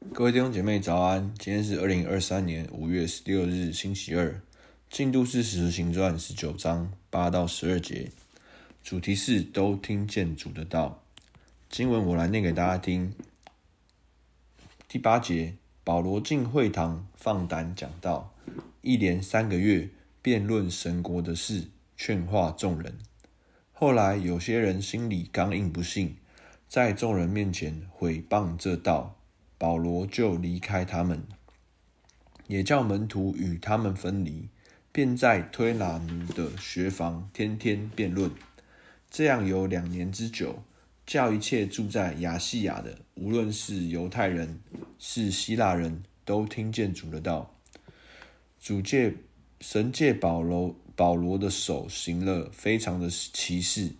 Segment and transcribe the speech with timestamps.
[0.00, 4.40] 各位弟兄姐妹早安，今天是二零二三年五月十六日星期二，
[4.88, 8.12] 进度是使徒行传十九章八到十二节，
[8.82, 11.02] 主题是都听见主的道。
[11.68, 13.12] 经文我来念给大家听。
[14.86, 18.32] 第八节，保罗进会堂放胆讲道，
[18.82, 19.90] 一连三个月
[20.22, 21.64] 辩论神国的事，
[21.96, 22.96] 劝化众人。
[23.72, 26.16] 后来有些人心里刚硬不信，
[26.68, 29.17] 在众人面前毁谤这道。
[29.58, 31.24] 保罗就离开他们，
[32.46, 34.48] 也叫门徒与他们分离，
[34.92, 38.30] 便在推拿奴的学房天天辩论。
[39.10, 40.62] 这样有两年之久，
[41.04, 44.60] 叫一切住在亚细亚的，无论是犹太人
[44.98, 47.52] 是希腊人，都听见主的道。
[48.60, 49.14] 主借
[49.60, 53.92] 神借保罗保罗的手行了非常的奇事。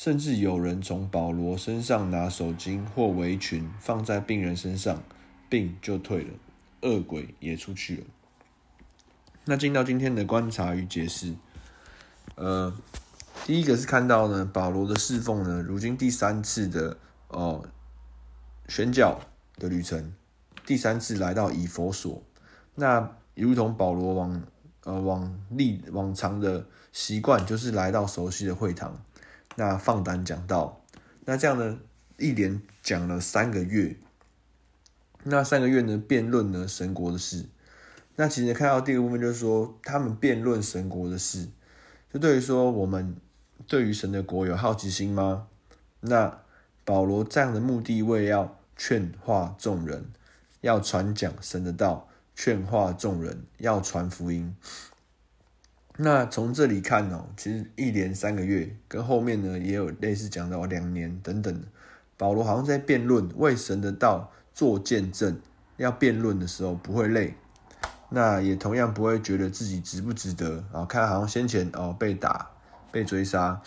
[0.00, 5.02] 甚至有人从保罗身上拿手巾或围裙放在病人身上，
[5.50, 6.30] 病就退了，
[6.80, 8.04] 恶鬼也出去了。
[9.44, 11.34] 那进到今天的观察与解释，
[12.36, 12.74] 呃，
[13.44, 16.96] 第一个是看到呢，保罗的侍奉呢，如今第三次的
[17.28, 17.62] 哦
[18.68, 19.20] 宣教
[19.58, 20.14] 的旅程，
[20.64, 22.22] 第三次来到以弗所，
[22.74, 24.42] 那如同保罗往
[24.84, 28.98] 呃往历往常的习惯，就是来到熟悉的会堂。
[29.60, 30.80] 那放胆讲道，
[31.26, 31.78] 那这样呢，
[32.16, 33.94] 一连讲了三个月。
[35.24, 37.44] 那三个月呢，辩论呢神国的事。
[38.16, 41.46] 那其实看到第二个部分，就是说他们辩论神国的事，
[42.10, 43.14] 就对于说我们
[43.66, 45.48] 对于神的国有好奇心吗？
[46.00, 46.40] 那
[46.86, 50.06] 保罗这样的目的，为要劝化众人，
[50.62, 54.56] 要传讲神的道，劝化众人，要传福音。
[56.02, 61.62] 那从这里看哦，其实一连三个月，跟后面呢也有类似讲到两年等等。
[62.16, 65.38] 保罗好像在辩论，为神的道做见证。
[65.76, 67.34] 要辩论的时候不会累，
[68.08, 70.86] 那也同样不会觉得自己值不值得啊？
[70.86, 72.50] 看好像先前哦被打、
[72.90, 73.60] 被追杀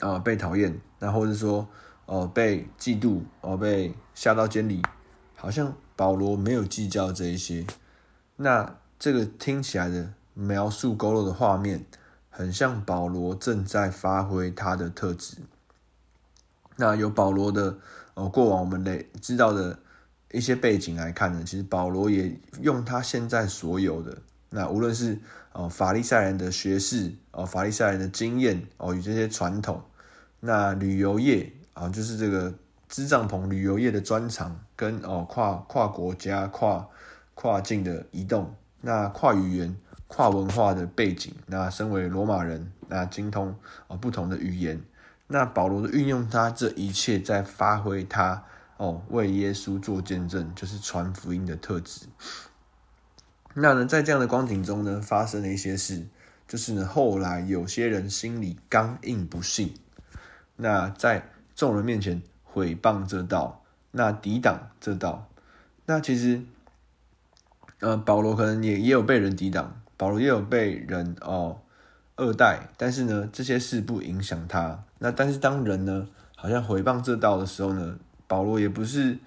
[0.00, 1.66] 啊、被讨厌，那或者说
[2.04, 4.82] 哦被嫉妒、哦被下到监里，
[5.36, 7.66] 好像保罗没有计较这一些。
[8.36, 10.12] 那这个听起来的。
[10.40, 11.84] 描述勾勒的画面，
[12.30, 15.38] 很像保罗正在发挥他的特质。
[16.76, 17.76] 那由保罗的
[18.14, 19.80] 呃过往我们得知道的
[20.30, 24.16] 一些背景来看呢，其实保罗也用他现在所有的，
[24.50, 25.18] 那无论是
[25.52, 29.82] 哦法利赛人的学识哦法利赛人的经验哦与这些传统，
[30.38, 32.54] 那旅游业啊就是这个
[32.88, 36.86] 支帐篷旅游业的专长，跟哦跨跨国家跨
[37.34, 39.76] 跨境的移动，那跨语言。
[40.08, 43.54] 跨文化的背景，那身为罗马人，那精通
[43.86, 44.82] 哦不同的语言，
[45.26, 48.42] 那保罗的运用他这一切在发挥他
[48.78, 52.06] 哦为耶稣做见证，就是传福音的特质。
[53.54, 56.06] 那呢，在这样的光景中呢，发生了一些事，
[56.46, 59.74] 就是呢，后来有些人心里刚硬不信，
[60.56, 65.28] 那在众人面前毁谤这道，那抵挡这道，
[65.84, 66.42] 那其实，
[67.80, 69.82] 呃，保罗可能也也有被人抵挡。
[69.98, 71.60] 保罗也有被人哦
[72.16, 74.84] 恶待，但是呢，这些事不影响他。
[75.00, 77.98] 那但是当人呢，好像回谤这道的时候呢，
[78.28, 79.18] 保罗也不是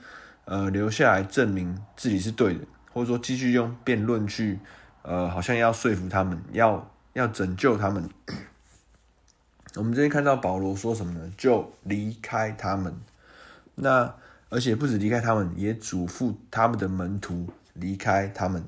[0.45, 4.59] 呃留下来证明自己是对的，或者说继续用辩论去
[5.01, 8.09] 呃好像要说服他们，要要拯救他们。
[9.75, 11.31] 我们这边看到保罗说什么呢？
[11.37, 12.95] 就离开他们。
[13.75, 14.15] 那
[14.49, 18.63] 而且不止离开他们，也嘱咐他们的门徒离开他们。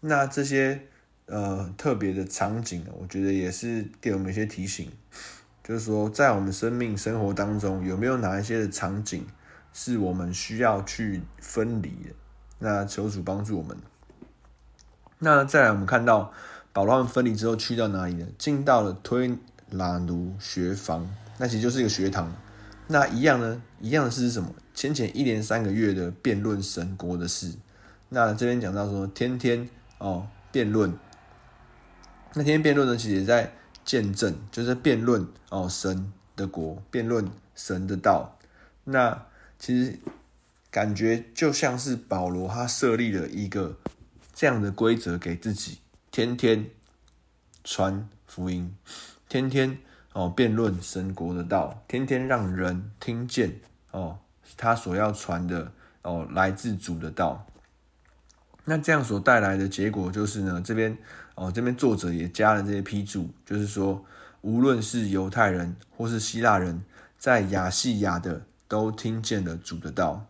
[0.00, 0.87] 那这些。
[1.30, 4.90] 呃，特别的场景，我觉得也是给我们一些提醒，
[5.62, 9.26] 就是说，在我们生命生活当中，有没有哪一些的场景
[9.74, 12.14] 是我们需要去分离的？
[12.60, 13.76] 那求主帮助我们。
[15.18, 16.32] 那再来，我们看到
[16.72, 18.26] 保罗分离之后去到哪里呢？
[18.38, 19.36] 进到了推
[19.72, 22.32] 拿奴学房，那其实就是一个学堂。
[22.86, 23.60] 那一样呢？
[23.82, 24.54] 一样的是什么？
[24.72, 27.52] 先前一连三个月的辩论神国的事。
[28.08, 30.90] 那这边讲到说，天天哦辩论。
[32.34, 33.52] 那天辩论呢，其实也在
[33.84, 38.38] 见证，就是辩论哦神的国，辩论神的道。
[38.84, 39.26] 那
[39.58, 39.98] 其实
[40.70, 43.76] 感觉就像是保罗他设立了一个
[44.34, 45.78] 这样的规则给自己，
[46.10, 46.70] 天天
[47.64, 48.76] 传福音，
[49.28, 49.78] 天天
[50.12, 53.58] 哦辩论神国的道，天天让人听见
[53.90, 54.18] 哦
[54.56, 55.72] 他所要传的
[56.02, 57.46] 哦来自主的道。
[58.68, 60.94] 那这样所带来的结果就是呢，这边
[61.36, 64.04] 哦，这边作者也加了这些批注，就是说，
[64.42, 66.82] 无论是犹太人或是希腊人，
[67.18, 70.26] 在亚细亚的都听见了主的道，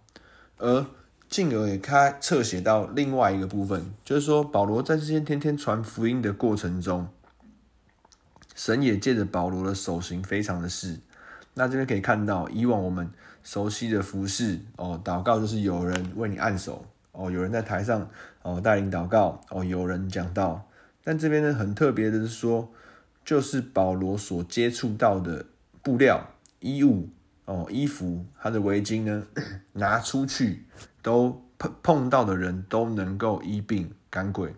[0.56, 0.86] 而
[1.28, 7.08] 进而也开侧写到另外一个部分，就是说保罗在这些天天传福音的过程中，
[8.54, 11.00] 神也借着保罗的手行非常的事。
[11.54, 13.10] 那这边可以看到，以往我们
[13.42, 16.86] 熟悉的服事哦，祷告就是有人为你按手
[17.18, 18.08] 哦，有人在台上
[18.42, 20.64] 哦带领祷告哦，有人讲道。
[21.02, 22.70] 但这边呢，很特别的是说，
[23.24, 25.46] 就是保罗所接触到的
[25.82, 26.30] 布料、
[26.60, 27.08] 衣物
[27.46, 29.26] 哦、衣服、他的围巾呢，
[29.72, 30.66] 拿出去
[31.02, 34.54] 都碰碰到的人都能够医病赶鬼。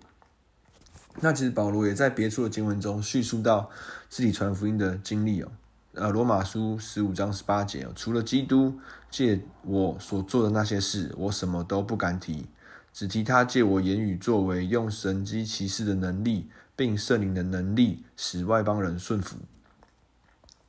[1.21, 3.71] 那其实保罗也在别处的经文中叙述到
[4.11, 5.51] 自己传福音的经历哦。
[5.95, 8.79] 呃，罗马书十五章十八节，除了基督
[9.11, 12.47] 借我所做的那些事，我什么都不敢提，
[12.93, 19.37] 只提他借我言语作为，用神迹奇事的能力，并圣灵的能力，使外邦人顺服。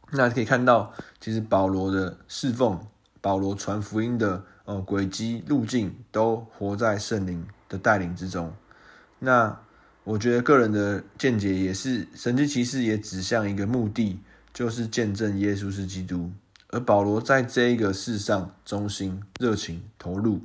[0.09, 2.83] 那可以看到，其实保罗的侍奉，
[3.21, 8.51] 保罗传福音的呃轨迹路径，都活在圣灵的带领之中。
[9.19, 9.56] 那
[10.03, 14.19] 我觉得个人的见解也是，神之骑士也指向一个目的。
[14.53, 16.31] 就是见证耶稣是基督，
[16.69, 20.42] 而保罗在这一个世上忠心、热情、投入，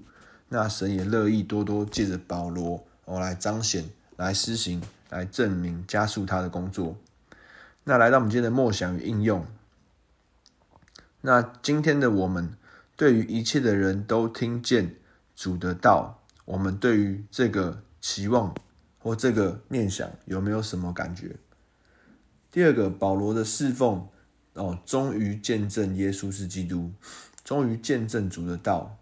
[0.49, 4.81] 那神也乐意多多借着保罗哦来彰显、来施行、
[5.11, 6.97] 来证明、加速他的工作。
[7.85, 9.47] 那来到我们今天的默想与应用，
[11.20, 12.55] 那今天的我们
[12.97, 14.97] 对于一切的人都听见
[15.35, 18.55] 主的道，我们对于这个期望
[18.99, 21.37] 或这个念想有没有什么感觉？
[22.56, 24.08] 第二个，保罗的侍奉
[24.55, 26.91] 哦，终于见证耶稣是基督，
[27.44, 28.97] 终于见证主的道。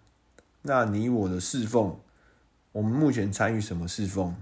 [0.63, 1.97] 那你我的侍奉，
[2.73, 4.35] 我们目前参与什么侍奉？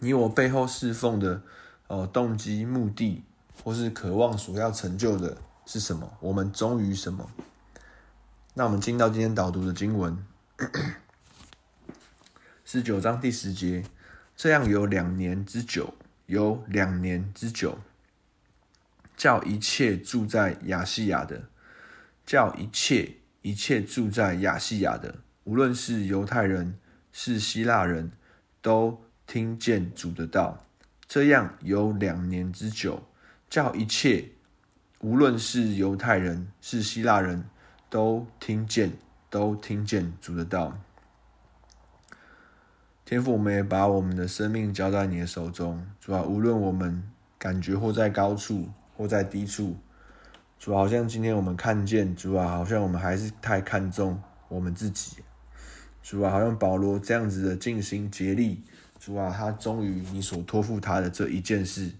[0.00, 1.40] 你我背后侍奉的
[1.86, 3.22] 哦动机、目的，
[3.64, 6.18] 或是渴望所要成就的是什么？
[6.20, 7.30] 我们忠于什么？
[8.52, 10.22] 那我们进到今天导读的经文，
[12.62, 13.86] 十九章第十节，
[14.36, 15.94] 这样有两年之久。
[16.26, 17.78] 有两年之久，
[19.16, 21.48] 叫一切住在亚细亚的，
[22.24, 26.78] 叫一切一切住在亚细亚的，无论是犹太人
[27.12, 28.10] 是希腊人，
[28.60, 30.64] 都听见主的道。
[31.06, 33.08] 这样有两年之久，
[33.48, 34.28] 叫一切
[34.98, 37.48] 无论是犹太人是希腊人
[37.88, 38.90] 都听见，
[39.30, 40.76] 都听见主的道。
[43.06, 47.04] 天父，我们也把我们的生命交在你的手中，主啊，无论我们
[47.38, 49.76] 感觉或在高处或在低处，
[50.58, 55.18] 主啊，好像今天我们看见，主啊，好像我们还是太看重我们自己，
[56.02, 58.64] 主啊，好像保罗这样子的尽心竭力，
[58.98, 61.92] 主啊，他忠于你所托付他的这一件事，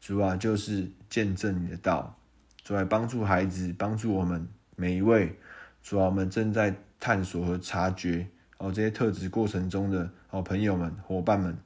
[0.00, 2.16] 主啊，就是见证你的道，
[2.64, 5.38] 主啊，帮助孩子，帮助我们每一位，
[5.82, 8.26] 主啊，我们正在探索和察觉。
[8.58, 11.56] 哦，这些特质过程中的好朋友们、伙伴们，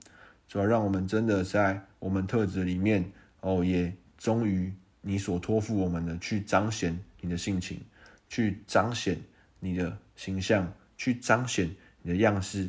[0.49, 7.81] 主要让我们真的在我们特质里面，哦，也忠于你所托付我们的，去彰显你的性情，
[8.29, 9.19] 去彰显
[9.61, 11.71] 你的形象，去彰显
[12.03, 12.69] 你的样式。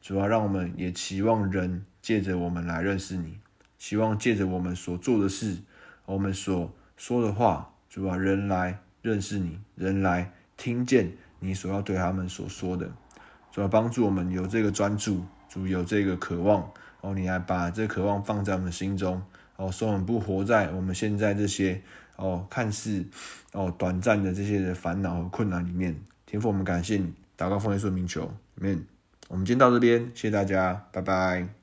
[0.00, 3.38] 主要让我们也期望人借着我们来认识你，
[3.78, 5.56] 希望借着我们所做的事，
[6.04, 12.90] 我们所说的话，主要人来认识你，人来听见你所要对他们所说的。
[13.52, 16.68] 主要帮助我们有这个专注，主有这个渴望
[17.02, 19.22] 哦，你还把这渴望放在我们心中
[19.56, 21.80] 哦，说我们不活在我们现在这些
[22.16, 23.04] 哦看似
[23.52, 25.94] 哦短暂的这些的烦恼和困难里面。
[26.24, 28.84] 天父，我们感谢你，祷告奉耶稣名求，Amen。
[29.28, 31.61] 我们今天到这边，谢谢大家，拜拜。